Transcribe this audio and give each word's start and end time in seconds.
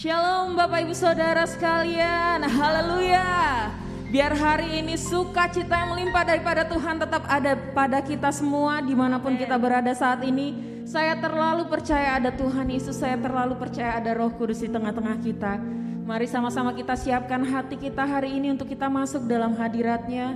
Shalom 0.00 0.56
Bapak 0.56 0.88
Ibu 0.88 0.96
Saudara 0.96 1.44
sekalian, 1.44 2.40
haleluya. 2.40 3.68
Biar 4.08 4.32
hari 4.32 4.80
ini 4.80 4.96
sukacita 4.96 5.76
yang 5.76 5.92
melimpah 5.92 6.24
daripada 6.24 6.64
Tuhan 6.64 6.96
tetap 6.96 7.28
ada 7.28 7.52
pada 7.76 8.00
kita 8.00 8.32
semua 8.32 8.80
di 8.80 8.96
mana 8.96 9.20
pun 9.20 9.36
kita 9.36 9.60
berada 9.60 9.92
saat 9.92 10.24
ini. 10.24 10.56
Saya 10.88 11.20
terlalu 11.20 11.68
percaya 11.68 12.16
ada 12.16 12.32
Tuhan 12.32 12.72
Yesus, 12.72 12.96
saya 12.96 13.20
terlalu 13.20 13.60
percaya 13.60 14.00
ada 14.00 14.16
Roh 14.16 14.32
Kudus 14.32 14.64
di 14.64 14.72
tengah-tengah 14.72 15.20
kita. 15.20 15.60
Mari 16.08 16.24
sama-sama 16.24 16.72
kita 16.72 16.96
siapkan 16.96 17.44
hati 17.44 17.76
kita 17.76 18.00
hari 18.00 18.40
ini 18.40 18.56
untuk 18.56 18.72
kita 18.72 18.88
masuk 18.88 19.28
dalam 19.28 19.52
hadiratnya. 19.52 20.32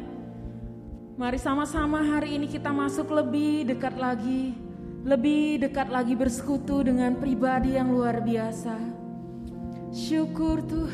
Mari 1.16 1.41
sama-sama 1.41 2.05
hari 2.05 2.37
ini 2.37 2.52
kita 2.52 2.69
masuk 2.69 3.09
lebih 3.09 3.65
dekat 3.65 3.96
lagi, 3.96 4.52
lebih 5.09 5.65
dekat 5.65 5.88
lagi 5.88 6.12
bersekutu 6.12 6.84
dengan 6.84 7.16
pribadi 7.16 7.80
yang 7.80 7.88
luar 7.88 8.20
biasa. 8.20 9.03
Se 9.95 10.15
eu 10.15 10.27
corto. 10.27 10.89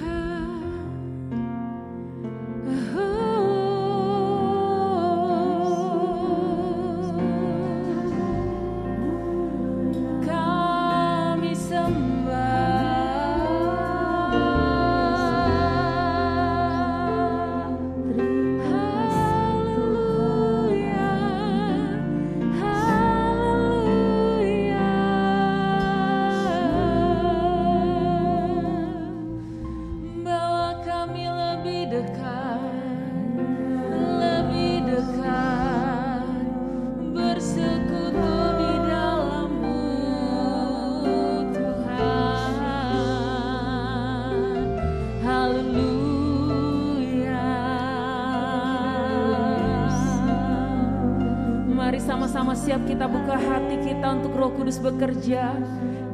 Kudus 54.71 54.87
bekerja. 54.87 55.51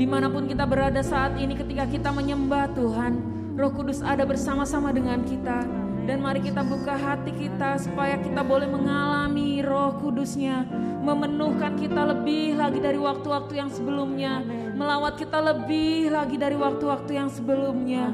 Di 0.01 0.09
mana 0.09 0.33
pun 0.33 0.49
kita 0.49 0.65
berada 0.65 1.05
saat 1.05 1.37
ini 1.37 1.53
ketika 1.53 1.85
kita 1.85 2.09
menyembah 2.09 2.73
Tuhan. 2.73 3.21
Roh 3.53 3.69
kudus 3.69 4.01
ada 4.01 4.25
bersama-sama 4.25 4.97
dengan 4.97 5.21
kita. 5.29 5.61
Dan 6.09 6.25
mari 6.25 6.41
kita 6.41 6.65
buka 6.65 6.97
hati 6.97 7.37
kita 7.37 7.77
supaya 7.77 8.17
kita 8.17 8.41
boleh 8.41 8.65
mengalami 8.65 9.61
roh 9.61 10.01
kudusnya. 10.01 10.65
Memenuhkan 11.05 11.77
kita 11.77 12.17
lebih 12.17 12.57
lagi 12.57 12.81
dari 12.81 12.97
waktu-waktu 12.97 13.61
yang 13.61 13.69
sebelumnya. 13.69 14.41
Melawat 14.73 15.21
kita 15.21 15.37
lebih 15.37 16.09
lagi 16.09 16.41
dari 16.41 16.57
waktu-waktu 16.57 17.13
yang 17.13 17.29
sebelumnya. 17.29 18.09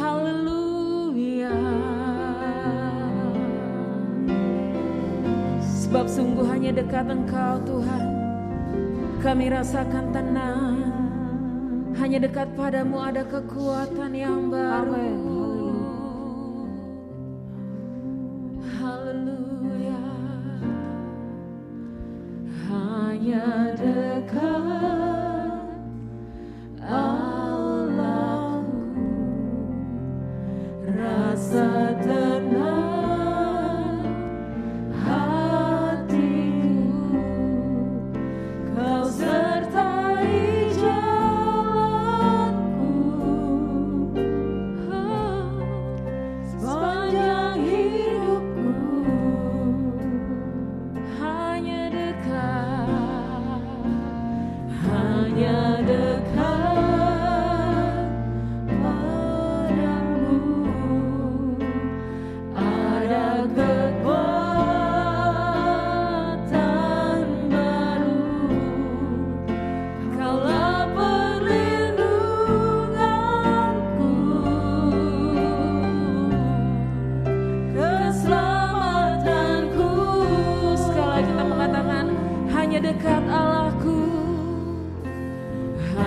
Haleluya. 0.00 1.52
Sebab 5.60 6.08
sungguh 6.08 6.48
hanya 6.48 6.72
dekat 6.72 7.12
Engkau 7.12 7.60
Tuhan 7.68 8.15
Kami 9.26 9.50
rasakan 9.50 10.14
tenang. 10.14 10.78
Hanya 11.98 12.22
dekat 12.22 12.46
padamu 12.54 13.02
ada 13.02 13.26
kekuatan 13.26 14.14
yang 14.14 14.54
baru. 14.54 15.02
Haleluya. 18.78 20.06
Hanya 22.70 23.65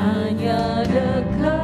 Hanya 0.10 0.82
dekat 0.90 1.59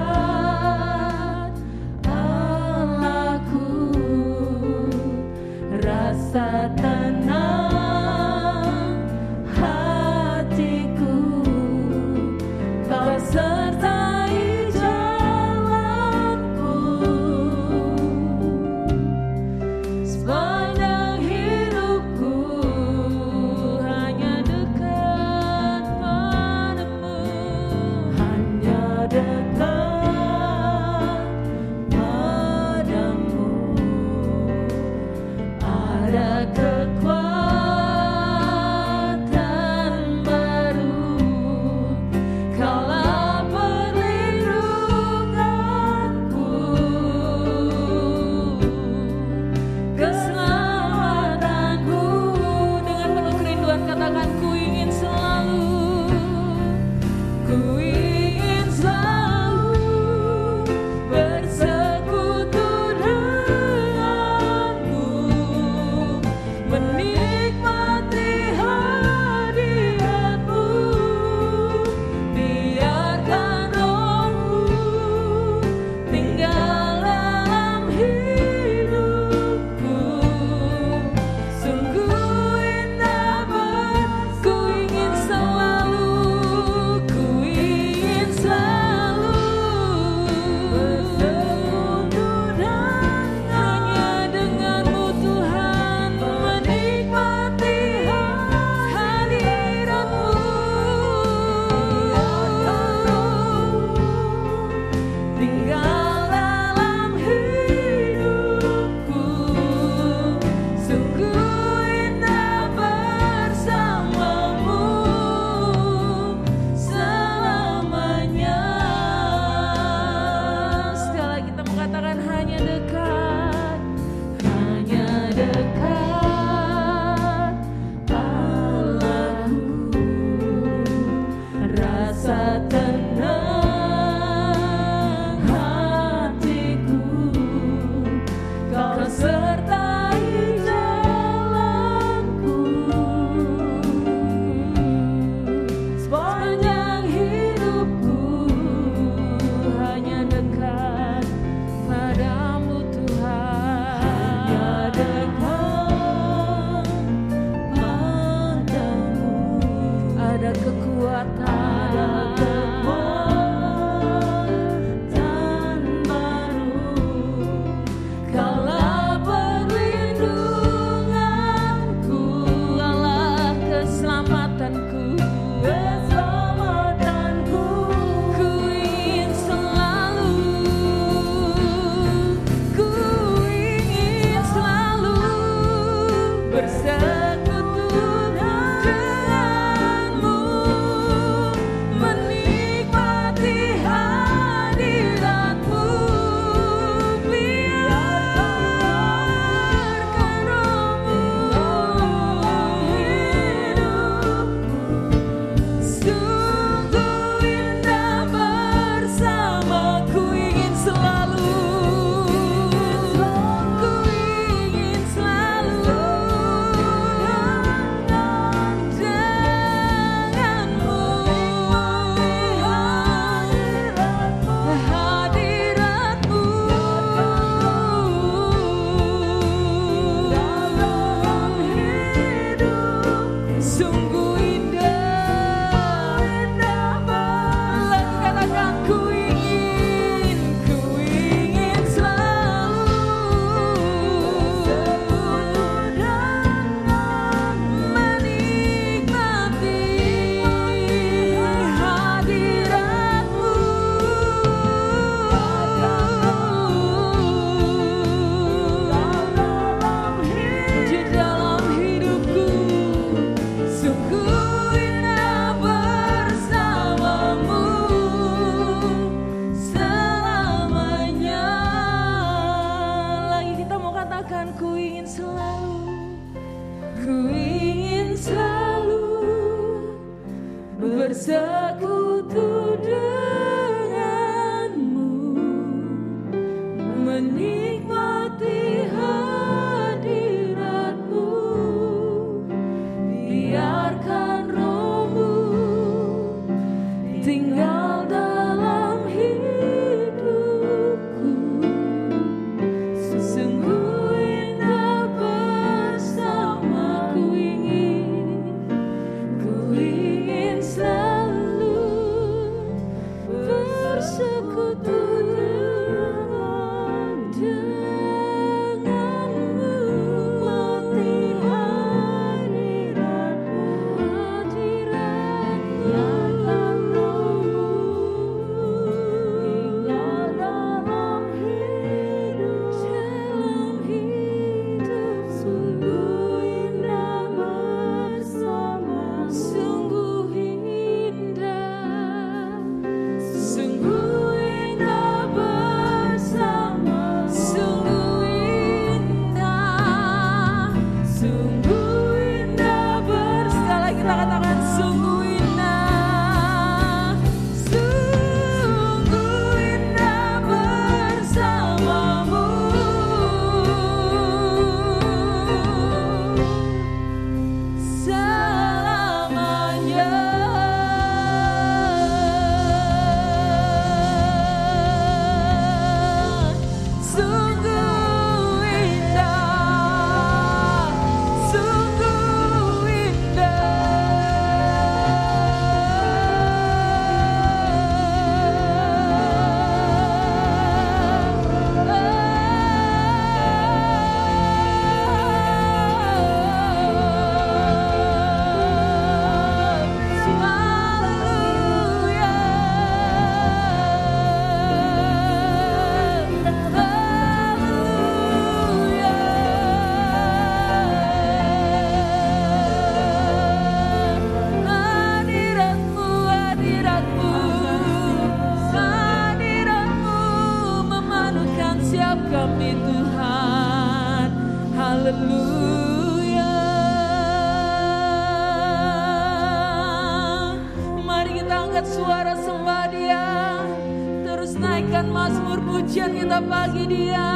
pagi 436.43 436.83
dia. 436.87 437.34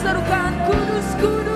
Serukan 0.00 0.52
kudus 0.64 1.08
kudus 1.20 1.49